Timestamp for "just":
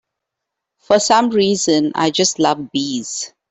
2.09-2.39